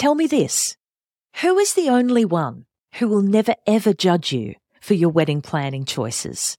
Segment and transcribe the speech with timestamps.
[0.00, 0.76] tell me this.
[1.42, 2.64] Who is the only one
[2.94, 6.56] who will never ever judge you for your wedding planning choices?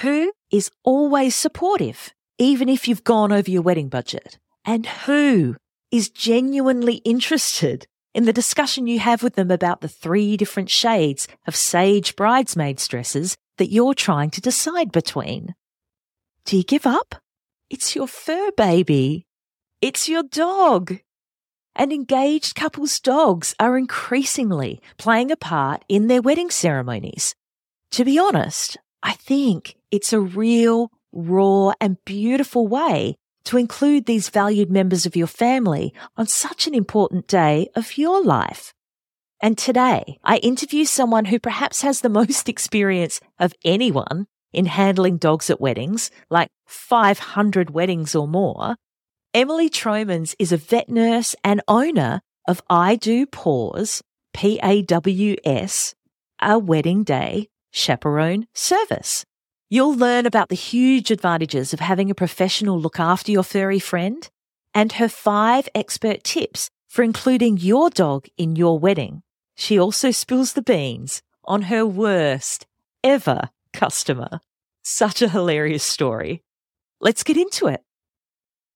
[0.00, 4.36] Who is always supportive, even if you've gone over your wedding budget?
[4.64, 5.54] And who
[5.92, 11.28] is genuinely interested in the discussion you have with them about the three different shades
[11.46, 15.54] of sage bridesmaids dresses that you're trying to decide between?
[16.44, 17.14] Do you give up?
[17.70, 19.24] It's your fur baby.
[19.80, 20.98] It's your dog.
[21.74, 27.34] And engaged couples' dogs are increasingly playing a part in their wedding ceremonies.
[27.92, 34.28] To be honest, I think it's a real, raw, and beautiful way to include these
[34.28, 38.72] valued members of your family on such an important day of your life.
[39.40, 45.16] And today, I interview someone who perhaps has the most experience of anyone in handling
[45.16, 48.76] dogs at weddings, like 500 weddings or more.
[49.34, 54.02] Emily Tromans is a vet nurse and owner of I Do Paws,
[54.34, 55.94] P A W S,
[56.42, 59.24] a wedding day chaperone service.
[59.70, 64.28] You'll learn about the huge advantages of having a professional look after your furry friend
[64.74, 69.22] and her five expert tips for including your dog in your wedding.
[69.54, 72.66] She also spills the beans on her worst
[73.02, 74.40] ever customer.
[74.82, 76.42] Such a hilarious story.
[77.00, 77.80] Let's get into it.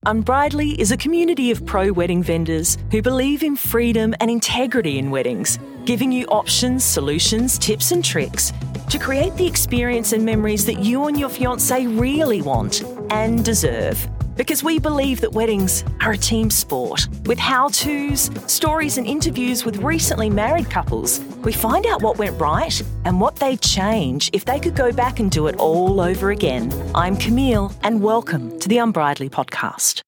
[0.04, 5.10] Unbridely is a community of pro wedding vendors who believe in freedom and integrity in
[5.10, 8.52] weddings, giving you options, solutions, tips, and tricks
[8.90, 14.08] to create the experience and memories that you and your fiance really want and deserve.
[14.36, 17.08] Because we believe that weddings are a team sport.
[17.24, 22.38] With how to's, stories, and interviews with recently married couples, we find out what went
[22.38, 26.30] right and what they'd change if they could go back and do it all over
[26.30, 26.70] again.
[26.94, 30.02] I'm Camille, and welcome to the Unbridely podcast.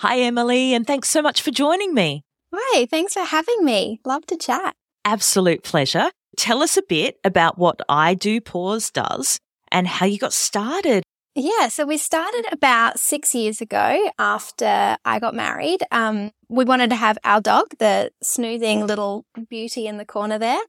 [0.00, 2.24] Hi, Emily, and thanks so much for joining me.
[2.54, 4.00] Hi, thanks for having me.
[4.04, 4.74] Love to chat.
[5.06, 6.10] Absolute pleasure.
[6.36, 9.38] Tell us a bit about what I Do Paws does
[9.70, 11.02] and how you got started.
[11.34, 15.82] Yeah, so we started about six years ago after I got married.
[15.90, 20.60] Um, we wanted to have our dog, the snoozing little beauty in the corner there.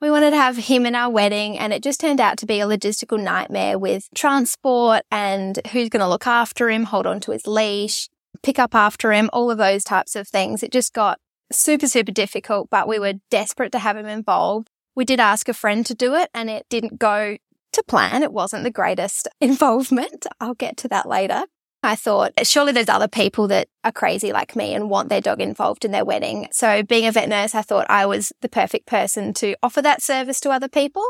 [0.00, 2.60] We wanted to have him in our wedding, and it just turned out to be
[2.60, 7.30] a logistical nightmare with transport and who's going to look after him, hold on to
[7.30, 8.08] his leash,
[8.42, 10.64] pick up after him, all of those types of things.
[10.64, 11.20] It just got
[11.52, 14.68] super, super difficult, but we were desperate to have him involved.
[14.96, 17.36] We did ask a friend to do it and it didn't go
[17.78, 18.22] to plan.
[18.22, 20.26] It wasn't the greatest involvement.
[20.40, 21.44] I'll get to that later.
[21.82, 25.40] I thought, surely there's other people that are crazy like me and want their dog
[25.40, 26.48] involved in their wedding.
[26.50, 30.02] So, being a vet nurse, I thought I was the perfect person to offer that
[30.02, 31.04] service to other people.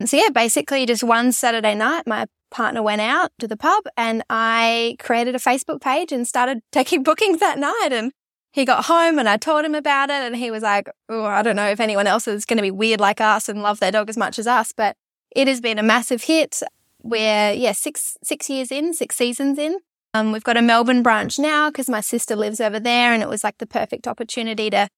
[0.00, 3.84] And so, yeah, basically, just one Saturday night, my partner went out to the pub
[3.96, 7.90] and I created a Facebook page and started taking bookings that night.
[7.92, 8.12] And
[8.52, 11.42] he got home and I told him about it and he was like, oh, I
[11.42, 13.92] don't know if anyone else is going to be weird like us and love their
[13.92, 14.96] dog as much as us, but
[15.36, 16.62] it has been a massive hit.
[17.02, 19.78] We're, yeah, six, six years in, six seasons in.
[20.14, 23.28] Um, we've got a Melbourne branch now because my sister lives over there and it
[23.28, 24.88] was like the perfect opportunity to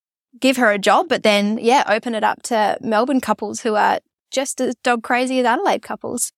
[0.41, 3.99] give her a job, but then, yeah, open it up to Melbourne couples who are
[4.31, 6.31] just as dog crazy as Adelaide couples.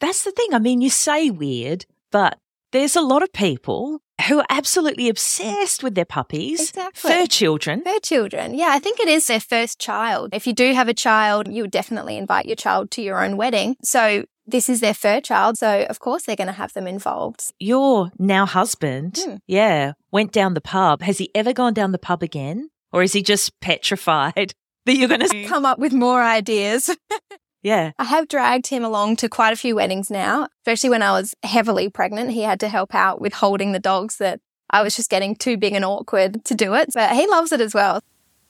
[0.00, 0.52] That's the thing.
[0.52, 2.38] I mean, you say weird, but
[2.72, 6.70] there's a lot of people who are absolutely obsessed with their puppies.
[6.70, 7.10] Exactly.
[7.10, 7.82] Fur children.
[7.84, 8.54] Fur children.
[8.54, 10.30] Yeah, I think it is their first child.
[10.32, 13.36] If you do have a child, you would definitely invite your child to your own
[13.36, 13.76] wedding.
[13.82, 15.56] So this is their fur child.
[15.58, 17.52] So of course they're going to have them involved.
[17.60, 19.36] Your now husband, Hmm.
[19.46, 21.02] yeah, went down the pub.
[21.02, 22.70] Has he ever gone down the pub again?
[22.92, 24.54] Or is he just petrified
[24.86, 26.90] that you're going to Come up with more ideas.
[27.62, 27.92] Yeah.
[27.98, 31.34] I have dragged him along to quite a few weddings now, especially when I was
[31.42, 32.30] heavily pregnant.
[32.30, 35.56] He had to help out with holding the dogs that I was just getting too
[35.56, 36.90] big and awkward to do it.
[36.94, 38.02] But he loves it as well.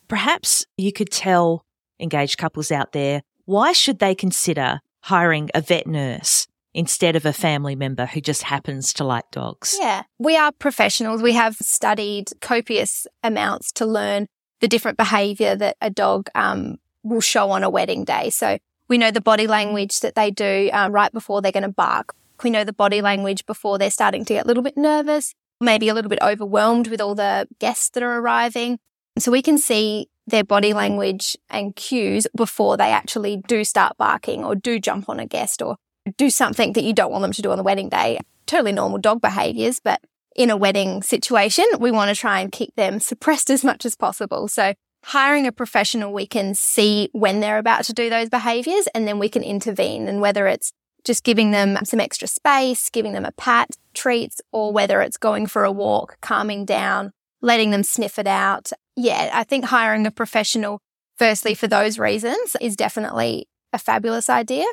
[0.08, 1.64] Perhaps you could tell
[2.00, 7.32] engaged couples out there why should they consider hiring a vet nurse instead of a
[7.32, 9.75] family member who just happens to like dogs?
[9.80, 10.02] Yeah.
[10.19, 11.22] We are professionals.
[11.22, 14.26] We have studied copious amounts to learn
[14.60, 18.28] the different behavior that a dog um, will show on a wedding day.
[18.28, 18.58] So
[18.88, 22.14] we know the body language that they do um, right before they're going to bark.
[22.43, 25.88] We know the body language before they're starting to get a little bit nervous, maybe
[25.88, 28.79] a little bit overwhelmed with all the guests that are arriving.
[29.19, 34.44] So we can see their body language and cues before they actually do start barking
[34.44, 35.76] or do jump on a guest or
[36.17, 38.19] do something that you don't want them to do on the wedding day.
[38.46, 40.00] Totally normal dog behaviors, but
[40.37, 43.96] in a wedding situation, we want to try and keep them suppressed as much as
[43.96, 44.46] possible.
[44.46, 49.06] So hiring a professional, we can see when they're about to do those behaviors and
[49.06, 50.08] then we can intervene.
[50.08, 50.72] And whether it's
[51.04, 55.46] just giving them some extra space, giving them a pat, treats, or whether it's going
[55.46, 58.70] for a walk, calming down, letting them sniff it out.
[58.96, 60.80] yeah, I think hiring a professional,
[61.16, 64.66] firstly, for those reasons, is definitely a fabulous idea.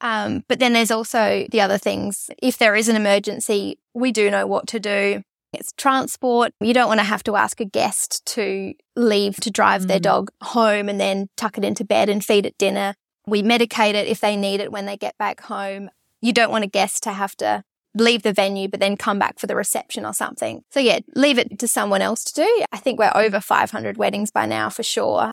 [0.00, 2.30] Um, but then there's also the other things.
[2.42, 5.22] If there is an emergency, we do know what to do.
[5.58, 6.52] It's transport.
[6.60, 9.88] You don't want to have to ask a guest to leave to drive mm.
[9.88, 12.94] their dog home and then tuck it into bed and feed it dinner.
[13.26, 15.90] We medicate it if they need it when they get back home.
[16.20, 17.64] You don't want a guest to have to
[17.94, 20.62] leave the venue, but then come back for the reception or something.
[20.70, 22.64] So, yeah, leave it to someone else to do.
[22.72, 25.32] I think we're over 500 weddings by now for sure.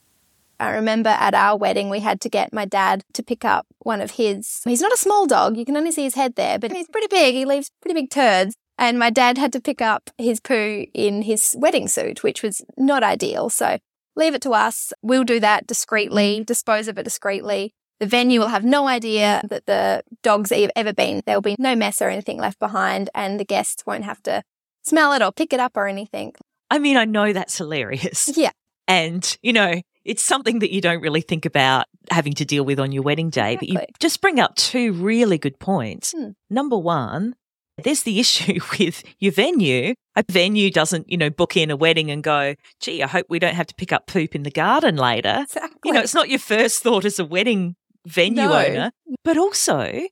[0.59, 4.01] I remember at our wedding, we had to get my dad to pick up one
[4.01, 4.61] of his.
[4.63, 5.57] He's not a small dog.
[5.57, 7.35] You can only see his head there, but he's pretty big.
[7.35, 8.55] He leaves pretty big turds.
[8.77, 12.63] And my dad had to pick up his poo in his wedding suit, which was
[12.77, 13.49] not ideal.
[13.49, 13.77] So
[14.15, 14.93] leave it to us.
[15.01, 17.73] We'll do that discreetly, dispose of it discreetly.
[17.99, 21.21] The venue will have no idea that the dog's have ever been.
[21.25, 24.43] There will be no mess or anything left behind, and the guests won't have to
[24.81, 26.33] smell it or pick it up or anything.
[26.69, 28.35] I mean, I know that's hilarious.
[28.35, 28.51] Yeah.
[28.87, 32.79] And, you know, it's something that you don't really think about having to deal with
[32.79, 33.73] on your wedding day, exactly.
[33.73, 36.13] but you just bring up two really good points.
[36.17, 36.31] Hmm.
[36.49, 37.35] Number one,
[37.81, 39.95] there's the issue with your venue.
[40.15, 43.39] A venue doesn't, you know, book in a wedding and go, gee, I hope we
[43.39, 45.39] don't have to pick up poop in the garden later.
[45.41, 45.79] Exactly.
[45.85, 47.75] You know, it's not your first thought as a wedding
[48.05, 48.53] venue no.
[48.53, 48.91] owner,
[49.23, 50.07] but also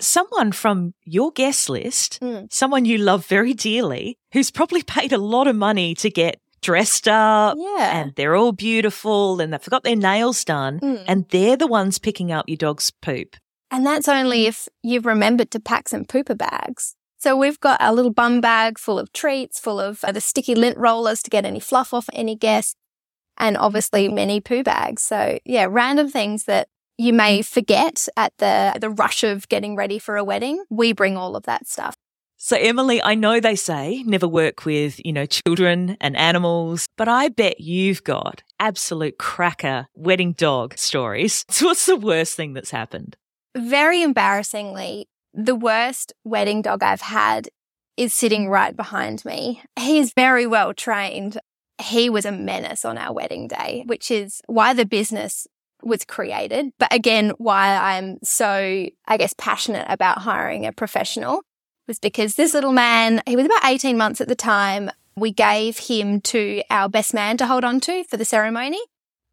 [0.00, 2.50] someone from your guest list, mm.
[2.52, 7.06] someone you love very dearly, who's probably paid a lot of money to get dressed
[7.06, 8.00] up yeah.
[8.00, 11.04] and they're all beautiful and they've got their nails done mm.
[11.06, 13.36] and they're the ones picking up your dog's poop.
[13.70, 16.94] And that's only if you've remembered to pack some pooper bags.
[17.18, 20.76] So we've got our little bum bag full of treats, full of the sticky lint
[20.76, 22.76] rollers to get any fluff off any guest,
[23.38, 25.02] and obviously many poo bags.
[25.02, 26.68] So yeah, random things that
[26.98, 30.64] you may forget at the the rush of getting ready for a wedding.
[30.70, 31.96] We bring all of that stuff.
[32.38, 37.08] So Emily, I know they say never work with, you know, children and animals, but
[37.08, 41.44] I bet you've got absolute cracker wedding dog stories.
[41.50, 43.16] So what's the worst thing that's happened?
[43.56, 47.48] Very embarrassingly, the worst wedding dog I've had
[47.96, 49.62] is sitting right behind me.
[49.78, 51.38] He is very well trained.
[51.80, 55.46] He was a menace on our wedding day, which is why the business
[55.82, 56.72] was created.
[56.78, 61.40] But again, why I'm so, I guess, passionate about hiring a professional
[61.88, 64.90] was because this little man, he was about 18 months at the time.
[65.16, 68.80] We gave him to our best man to hold on to for the ceremony.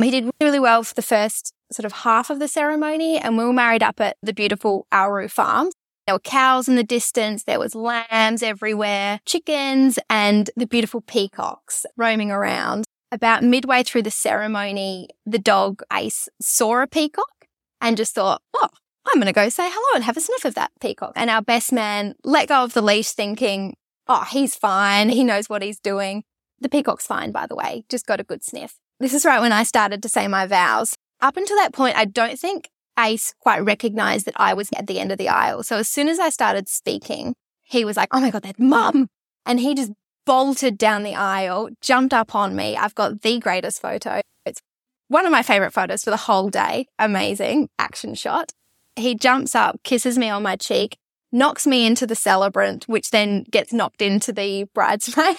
[0.01, 3.45] He did really well for the first sort of half of the ceremony and we
[3.45, 5.69] were married up at the beautiful Auru farm.
[6.05, 11.85] There were cows in the distance, there was lambs everywhere, chickens and the beautiful peacocks
[11.95, 17.45] roaming around about midway through the ceremony, the dog Ace saw a peacock
[17.79, 18.69] and just thought, oh,
[19.05, 21.13] I'm going to go say hello and have a sniff of that peacock.
[21.15, 23.75] And our best man let go of the leash thinking,
[24.07, 25.09] oh, he's fine.
[25.09, 26.23] He knows what he's doing.
[26.59, 28.75] The peacock's fine, by the way, just got a good sniff.
[28.99, 30.95] This is right when I started to say my vows.
[31.23, 34.99] Up until that point, I don't think Ace quite recognized that I was at the
[34.99, 35.63] end of the aisle.
[35.63, 37.33] So as soon as I started speaking,
[37.63, 39.07] he was like, oh my God, that's mum.
[39.45, 39.93] And he just
[40.25, 42.75] bolted down the aisle, jumped up on me.
[42.75, 44.19] I've got the greatest photo.
[44.45, 44.61] It's
[45.07, 46.87] one of my favorite photos for the whole day.
[46.99, 48.51] Amazing action shot.
[48.97, 50.97] He jumps up, kisses me on my cheek,
[51.31, 55.37] knocks me into the celebrant, which then gets knocked into the bridesmaid.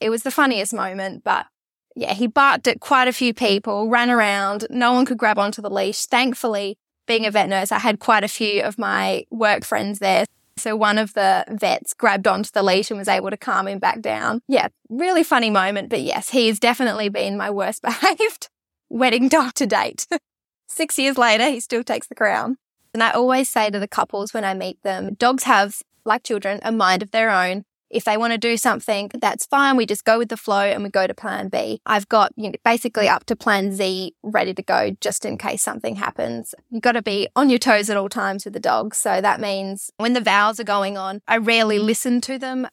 [0.00, 1.48] It was the funniest moment, but
[1.94, 4.66] yeah, he barked at quite a few people, ran around.
[4.70, 6.06] No one could grab onto the leash.
[6.06, 10.24] Thankfully, being a vet nurse, I had quite a few of my work friends there.
[10.56, 13.78] So one of the vets grabbed onto the leash and was able to calm him
[13.78, 14.42] back down.
[14.48, 15.88] Yeah, really funny moment.
[15.88, 18.48] But yes, he's definitely been my worst behaved
[18.88, 20.06] wedding dog to date.
[20.68, 22.56] Six years later, he still takes the crown.
[22.94, 26.60] And I always say to the couples when I meet them, dogs have, like children,
[26.62, 27.64] a mind of their own.
[27.92, 29.76] If they want to do something, that's fine.
[29.76, 31.80] We just go with the flow and we go to plan B.
[31.84, 35.62] I've got you know, basically up to plan Z ready to go just in case
[35.62, 36.54] something happens.
[36.70, 38.94] You've got to be on your toes at all times with the dog.
[38.94, 42.66] So that means when the vows are going on, I rarely listen to them.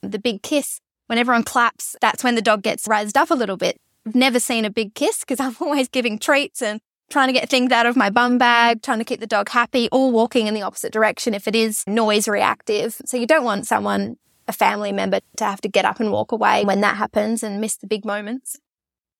[0.00, 3.58] The big kiss, when everyone claps, that's when the dog gets raised up a little
[3.58, 3.76] bit.
[4.06, 7.50] I've never seen a big kiss because I'm always giving treats and trying to get
[7.50, 10.54] things out of my bum bag, trying to keep the dog happy, or walking in
[10.54, 13.00] the opposite direction if it is noise reactive.
[13.04, 14.16] So you don't want someone
[14.52, 17.60] a family member to have to get up and walk away when that happens and
[17.60, 18.58] miss the big moments.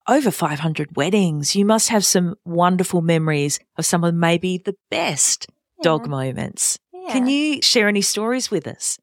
[0.07, 1.55] Over 500 weddings.
[1.55, 5.47] You must have some wonderful memories of some of maybe the best
[5.77, 5.83] yeah.
[5.83, 6.77] dog moments.
[6.93, 7.11] Yeah.
[7.11, 8.99] Can you share any stories with us?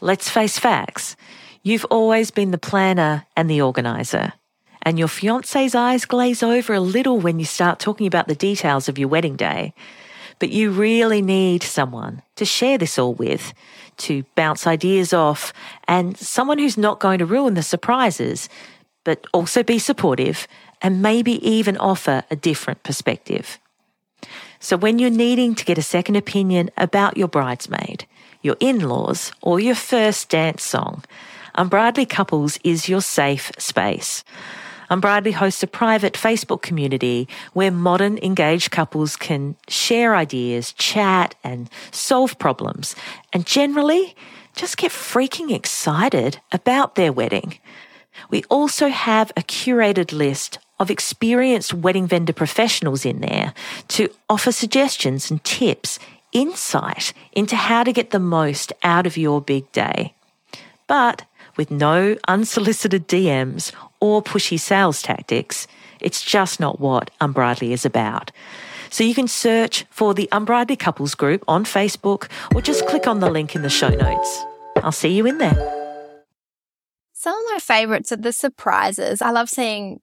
[0.00, 1.16] Let's face facts.
[1.62, 4.32] You've always been the planner and the organizer.
[4.82, 8.88] And your fiance's eyes glaze over a little when you start talking about the details
[8.88, 9.74] of your wedding day.
[10.38, 13.52] But you really need someone to share this all with,
[13.96, 15.52] to bounce ideas off,
[15.86, 18.48] and someone who's not going to ruin the surprises,
[19.04, 20.48] but also be supportive
[20.82, 23.58] and maybe even offer a different perspective.
[24.58, 28.06] So when you're needing to get a second opinion about your bridesmaid,
[28.42, 31.04] your in-laws, or your first dance song,
[31.54, 34.24] Unbridely Couples is your safe space.
[34.90, 41.70] Unbridely hosts a private Facebook community where modern engaged couples can share ideas, chat, and
[41.90, 42.94] solve problems,
[43.32, 44.14] and generally
[44.54, 47.58] just get freaking excited about their wedding.
[48.30, 53.54] We also have a curated list of experienced wedding vendor professionals in there
[53.88, 55.98] to offer suggestions and tips,
[56.32, 60.14] insight into how to get the most out of your big day.
[60.86, 61.22] But
[61.56, 65.66] with no unsolicited DMs or pushy sales tactics,
[66.00, 68.30] it's just not what Unbridely is about.
[68.90, 73.20] So you can search for the Unbridely Couples group on Facebook or just click on
[73.20, 74.44] the link in the show notes.
[74.76, 75.54] I'll see you in there.
[77.12, 79.22] Some of my favorites are the surprises.
[79.22, 80.00] I love seeing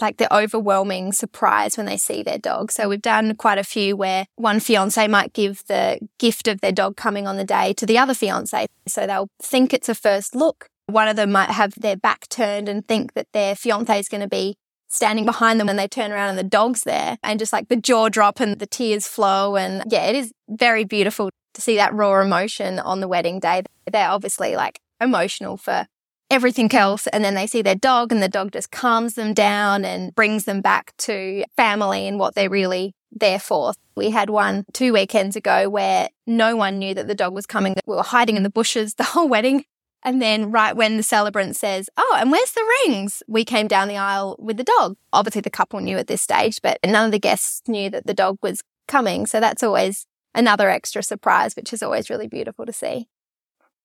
[0.00, 2.72] like the overwhelming surprise when they see their dog.
[2.72, 6.72] So we've done quite a few where one fiance might give the gift of their
[6.72, 8.66] dog coming on the day to the other fiance.
[8.88, 10.68] So they'll think it's a first look.
[10.86, 14.20] One of them might have their back turned and think that their fiance is going
[14.20, 14.56] to be
[14.88, 17.76] standing behind them when they turn around and the dog's there and just like the
[17.76, 19.56] jaw drop and the tears flow.
[19.56, 23.62] And yeah, it is very beautiful to see that raw emotion on the wedding day.
[23.90, 25.86] They're obviously like emotional for
[26.30, 27.06] everything else.
[27.08, 30.44] And then they see their dog and the dog just calms them down and brings
[30.44, 33.72] them back to family and what they're really there for.
[33.96, 37.74] We had one two weekends ago where no one knew that the dog was coming.
[37.86, 39.64] We were hiding in the bushes the whole wedding.
[40.04, 43.22] And then right when the celebrant says, Oh, and where's the rings?
[43.26, 44.96] We came down the aisle with the dog.
[45.12, 48.14] Obviously the couple knew at this stage, but none of the guests knew that the
[48.14, 49.26] dog was coming.
[49.26, 53.08] So that's always another extra surprise, which is always really beautiful to see.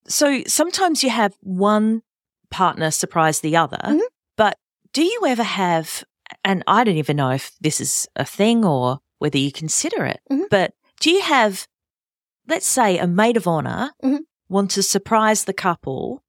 [0.08, 2.02] So sometimes you have one
[2.50, 3.80] partner surprise the other.
[3.84, 4.00] Mm-hmm.
[4.36, 4.58] But
[4.92, 6.04] do you ever have,
[6.44, 10.20] and I don't even know if this is a thing or whether you consider it,
[10.32, 10.44] mm-hmm.
[10.50, 11.68] but do you have,
[12.48, 14.24] let's say, a maid of honor mm-hmm.
[14.50, 16.24] Want to surprise the couple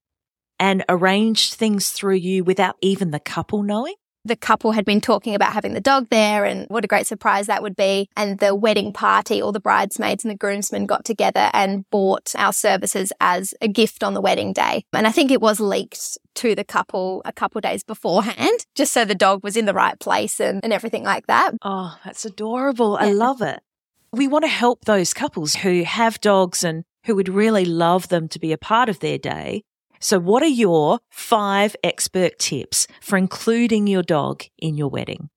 [0.59, 3.95] and arrange things through you without even the couple knowing?
[4.25, 7.47] the couple had been talking about having the dog there and what a great surprise
[7.47, 8.09] that would be.
[8.17, 12.53] And the wedding party, all the bridesmaids and the groomsmen got together and bought our
[12.53, 14.85] services as a gift on the wedding day.
[14.93, 19.05] And I think it was leaked to the couple a couple days beforehand, just so
[19.05, 21.55] the dog was in the right place and, and everything like that.
[21.63, 22.99] Oh, that's adorable.
[23.01, 23.09] Yeah.
[23.09, 23.61] I love it.
[24.13, 28.29] We want to help those couples who have dogs and who would really love them
[28.29, 29.65] to be a part of their day
[30.03, 35.29] so, what are your five expert tips for including your dog in your wedding?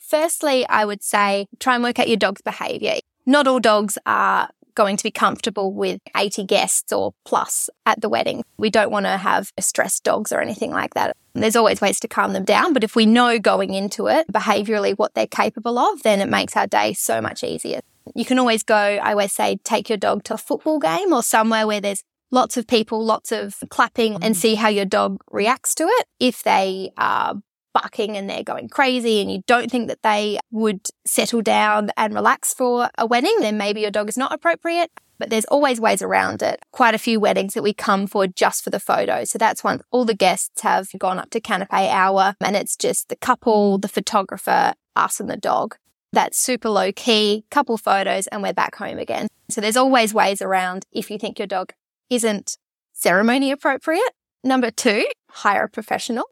[0.00, 2.94] Firstly, I would say try and work out your dog's behavior.
[3.26, 8.08] Not all dogs are going to be comfortable with 80 guests or plus at the
[8.08, 8.44] wedding.
[8.56, 11.16] We don't want to have stressed dogs or anything like that.
[11.34, 14.96] There's always ways to calm them down, but if we know going into it behaviorally
[14.96, 17.80] what they're capable of, then it makes our day so much easier.
[18.14, 21.22] You can always go, I always say, take your dog to a football game or
[21.22, 24.36] somewhere where there's lots of people, lots of clapping, and mm.
[24.36, 26.06] see how your dog reacts to it.
[26.18, 27.34] If they are
[27.72, 32.14] barking and they're going crazy and you don't think that they would settle down and
[32.14, 34.90] relax for a wedding, then maybe your dog is not appropriate.
[35.18, 36.60] But there's always ways around it.
[36.72, 39.24] Quite a few weddings that we come for just for the photo.
[39.24, 43.08] So that's once all the guests have gone up to canapé hour and it's just
[43.08, 45.76] the couple, the photographer, us and the dog.
[46.12, 49.28] That's super low key, couple photos and we're back home again.
[49.48, 51.72] So there's always ways around if you think your dog
[52.10, 52.58] isn't
[52.92, 54.12] ceremony appropriate.
[54.44, 56.24] Number two, hire a professional.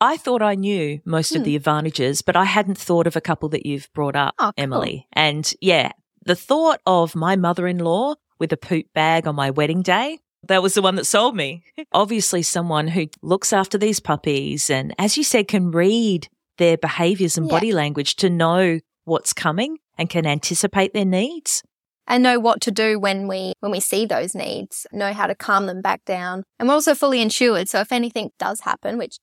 [0.00, 1.38] I thought I knew most hmm.
[1.38, 4.44] of the advantages, but I hadn't thought of a couple that you've brought up, oh,
[4.44, 4.52] cool.
[4.56, 5.06] Emily.
[5.12, 5.92] And yeah,
[6.24, 10.18] the thought of my mother in law with a poop bag on my wedding day,
[10.48, 11.64] that was the one that sold me.
[11.92, 16.28] Obviously, someone who looks after these puppies and, as you said, can read
[16.58, 17.52] their behaviors and yeah.
[17.52, 21.62] body language to know what's coming and can anticipate their needs
[22.06, 25.34] and know what to do when we when we see those needs, know how to
[25.34, 26.44] calm them back down.
[26.58, 29.18] And we're also fully insured, so if anything does happen, which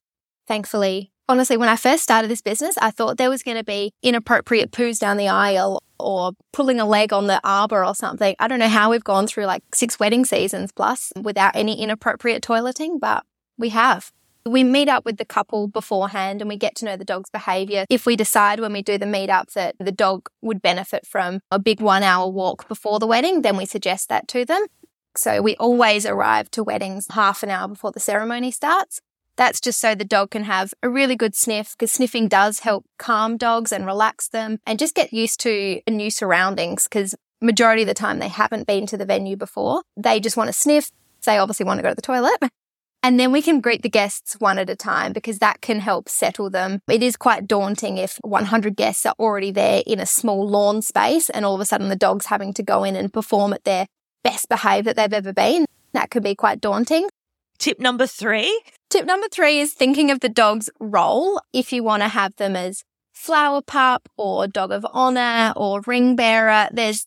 [0.47, 3.91] thankfully honestly when I first started this business, I thought there was going to be
[4.01, 8.35] inappropriate poos down the aisle or pulling a leg on the arbor or something.
[8.39, 12.43] I don't know how we've gone through like six wedding seasons plus without any inappropriate
[12.43, 13.23] toileting, but
[13.57, 14.11] we have.
[14.45, 17.85] We meet up with the couple beforehand and we get to know the dog's behavior.
[17.89, 21.59] If we decide when we do the meetup that the dog would benefit from a
[21.59, 24.65] big one hour walk before the wedding, then we suggest that to them.
[25.15, 28.99] So we always arrive to weddings half an hour before the ceremony starts.
[29.35, 32.85] That's just so the dog can have a really good sniff because sniffing does help
[32.99, 37.87] calm dogs and relax them and just get used to new surroundings because majority of
[37.87, 39.83] the time they haven't been to the venue before.
[39.97, 40.91] They just want to sniff.
[41.25, 42.37] They obviously want to go to the toilet.
[43.03, 46.07] And then we can greet the guests one at a time because that can help
[46.07, 46.79] settle them.
[46.89, 51.29] It is quite daunting if 100 guests are already there in a small lawn space
[51.29, 53.87] and all of a sudden the dog's having to go in and perform at their
[54.23, 55.65] best behaved that they've ever been.
[55.91, 57.09] That could be quite daunting.
[57.59, 58.63] Tip number three.
[58.89, 61.41] Tip number three is thinking of the dog's role.
[61.51, 66.15] If you want to have them as flower pup or dog of honor or ring
[66.15, 67.05] bearer, there's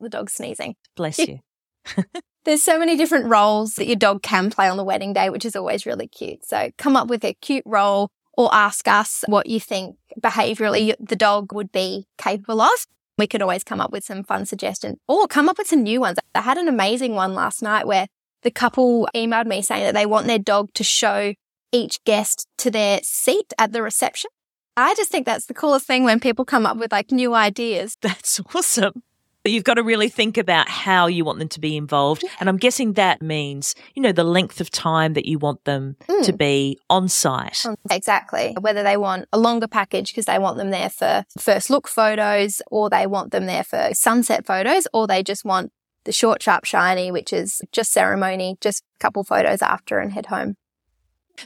[0.00, 0.74] the dog sneezing.
[0.96, 1.38] Bless you.
[2.44, 5.44] There's so many different roles that your dog can play on the wedding day, which
[5.44, 6.44] is always really cute.
[6.44, 11.16] So come up with a cute role or ask us what you think behaviorally the
[11.16, 12.86] dog would be capable of.
[13.16, 16.00] We could always come up with some fun suggestions or come up with some new
[16.00, 16.18] ones.
[16.34, 18.08] I had an amazing one last night where
[18.42, 21.34] the couple emailed me saying that they want their dog to show
[21.72, 24.30] each guest to their seat at the reception.
[24.76, 27.96] I just think that's the coolest thing when people come up with like new ideas.
[28.02, 29.02] That's awesome.
[29.44, 32.24] But you've got to really think about how you want them to be involved.
[32.40, 35.96] And I'm guessing that means, you know, the length of time that you want them
[36.08, 36.24] mm.
[36.24, 37.62] to be on site.
[37.90, 38.56] Exactly.
[38.58, 42.62] Whether they want a longer package because they want them there for first look photos
[42.70, 45.70] or they want them there for sunset photos or they just want
[46.04, 50.26] the short, sharp, shiny, which is just ceremony, just a couple photos after and head
[50.26, 50.56] home.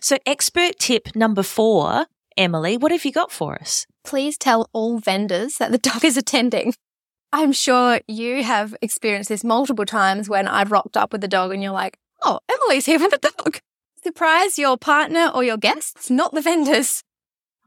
[0.00, 3.86] So, expert tip number four, Emily, what have you got for us?
[4.04, 6.74] Please tell all vendors that the dog is attending.
[7.32, 11.52] I'm sure you have experienced this multiple times when I've rocked up with the dog
[11.52, 13.58] and you're like, oh, Emily's here with the dog.
[14.02, 17.02] Surprise your partner or your guests, not the vendors.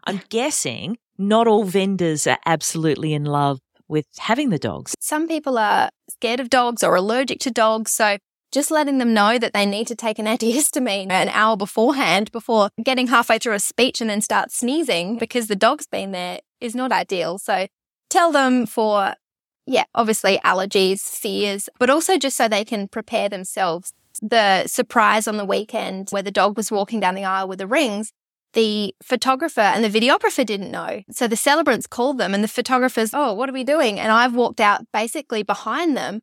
[0.05, 4.95] I'm guessing not all vendors are absolutely in love with having the dogs.
[4.99, 7.91] Some people are scared of dogs or allergic to dogs.
[7.91, 8.17] So
[8.51, 12.69] just letting them know that they need to take an antihistamine an hour beforehand before
[12.83, 16.73] getting halfway through a speech and then start sneezing because the dog's been there is
[16.73, 17.37] not ideal.
[17.37, 17.67] So
[18.09, 19.13] tell them for
[19.65, 23.93] yeah, obviously allergies, fears, but also just so they can prepare themselves.
[24.21, 27.67] The surprise on the weekend where the dog was walking down the aisle with the
[27.67, 28.11] rings,
[28.53, 31.03] the photographer and the videographer didn't know.
[31.11, 33.99] So the celebrants called them and the photographers, oh, what are we doing?
[33.99, 36.21] And I've walked out basically behind them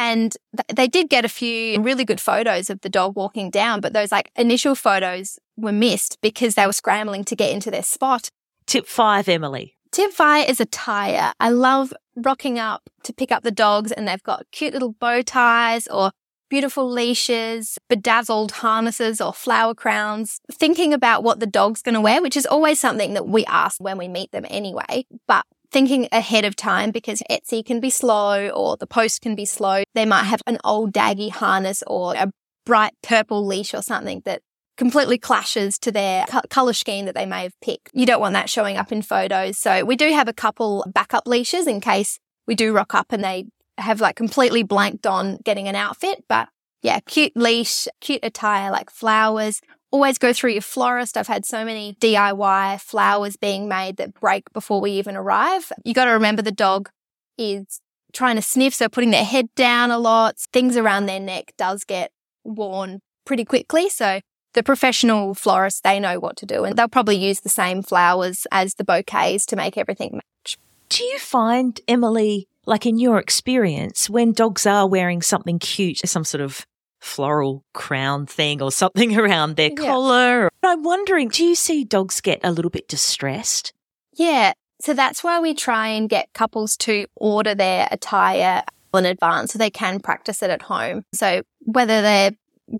[0.00, 3.82] and th- they did get a few really good photos of the dog walking down,
[3.82, 7.82] but those like initial photos were missed because they were scrambling to get into their
[7.82, 8.30] spot.
[8.66, 9.76] Tip five, Emily.
[10.00, 11.34] Tip five is attire.
[11.38, 15.20] I love rocking up to pick up the dogs and they've got cute little bow
[15.20, 16.12] ties or
[16.48, 22.22] beautiful leashes, bedazzled harnesses or flower crowns, thinking about what the dog's going to wear,
[22.22, 25.04] which is always something that we ask when we meet them anyway.
[25.28, 29.44] But thinking ahead of time because Etsy can be slow or the post can be
[29.44, 29.82] slow.
[29.92, 32.32] They might have an old daggy harness or a
[32.64, 34.40] bright purple leash or something that
[34.80, 37.90] completely clashes to their color scheme that they may have picked.
[37.92, 39.58] You don't want that showing up in photos.
[39.58, 43.22] So we do have a couple backup leashes in case we do rock up and
[43.22, 43.44] they
[43.76, 46.24] have like completely blanked on getting an outfit.
[46.30, 46.48] But
[46.80, 49.60] yeah, cute leash, cute attire like flowers.
[49.90, 51.18] Always go through your florist.
[51.18, 55.70] I've had so many DIY flowers being made that break before we even arrive.
[55.84, 56.88] You got to remember the dog
[57.36, 57.82] is
[58.14, 60.38] trying to sniff, so putting their head down a lot.
[60.54, 62.12] Things around their neck does get
[62.44, 63.90] worn pretty quickly.
[63.90, 64.20] So
[64.54, 68.46] the professional florists, they know what to do and they'll probably use the same flowers
[68.50, 70.58] as the bouquets to make everything match.
[70.88, 76.24] Do you find, Emily, like in your experience, when dogs are wearing something cute, some
[76.24, 76.66] sort of
[77.00, 79.76] floral crown thing or something around their yeah.
[79.76, 80.50] collar?
[80.62, 83.72] I'm wondering, do you see dogs get a little bit distressed?
[84.14, 84.52] Yeah.
[84.80, 89.58] So that's why we try and get couples to order their attire in advance so
[89.58, 91.04] they can practice it at home.
[91.12, 92.32] So whether they're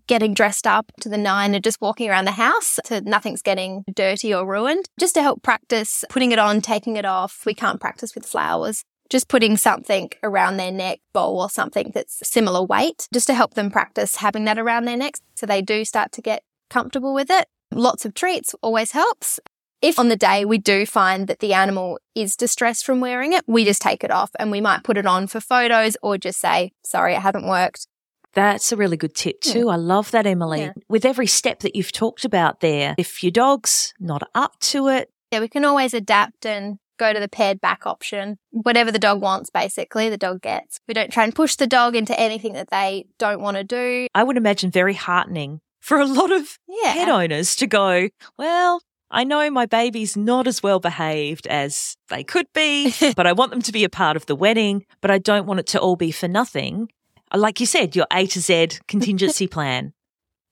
[0.06, 3.84] getting dressed up to the nine and just walking around the house so nothing's getting
[3.92, 4.88] dirty or ruined.
[4.98, 7.42] Just to help practice putting it on, taking it off.
[7.46, 8.84] We can't practice with flowers.
[9.08, 13.54] Just putting something around their neck, bowl or something that's similar weight, just to help
[13.54, 17.28] them practice having that around their necks so they do start to get comfortable with
[17.28, 17.48] it.
[17.72, 19.40] Lots of treats always helps.
[19.82, 23.44] If on the day we do find that the animal is distressed from wearing it,
[23.46, 26.38] we just take it off and we might put it on for photos or just
[26.38, 27.86] say, sorry, it hasn't worked.
[28.34, 29.66] That's a really good tip too.
[29.66, 29.72] Yeah.
[29.72, 30.60] I love that, Emily.
[30.60, 30.72] Yeah.
[30.88, 35.10] With every step that you've talked about there, if your dog's not up to it.
[35.32, 38.38] Yeah, we can always adapt and go to the paired back option.
[38.50, 40.78] Whatever the dog wants, basically, the dog gets.
[40.86, 44.06] We don't try and push the dog into anything that they don't want to do.
[44.14, 46.92] I would imagine very heartening for a lot of yeah.
[46.92, 52.22] pet owners to go, well, I know my baby's not as well behaved as they
[52.22, 55.18] could be, but I want them to be a part of the wedding, but I
[55.18, 56.88] don't want it to all be for nothing
[57.34, 59.92] like you said, your A to Z contingency plan.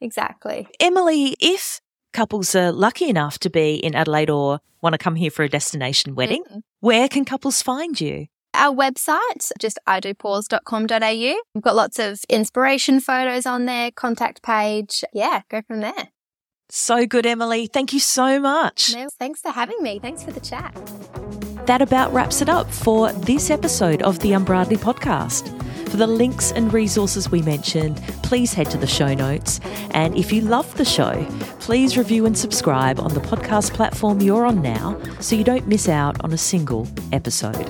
[0.00, 0.68] Exactly.
[0.80, 1.80] Emily, if
[2.12, 5.48] couples are lucky enough to be in Adelaide or want to come here for a
[5.48, 6.58] destination wedding, mm-hmm.
[6.80, 8.26] where can couples find you?
[8.54, 11.42] our website, just idopaws.com.au.
[11.54, 15.04] We've got lots of inspiration photos on there, contact page.
[15.12, 16.08] Yeah, go from there.
[16.70, 17.66] So good, Emily.
[17.66, 18.94] Thank you so much.
[18.94, 19.98] No, thanks for having me.
[19.98, 20.74] Thanks for the chat.
[21.66, 25.54] That about wraps it up for this episode of the Unbridely podcast.
[25.88, 29.58] For the links and resources we mentioned, please head to the show notes.
[29.92, 31.26] And if you love the show,
[31.60, 35.88] please review and subscribe on the podcast platform you're on now so you don't miss
[35.88, 37.66] out on a single episode.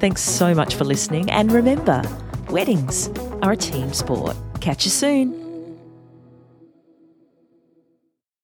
[0.00, 1.30] Thanks so much for listening.
[1.30, 2.02] And remember,
[2.50, 3.08] weddings
[3.42, 4.36] are a team sport.
[4.60, 5.41] Catch you soon.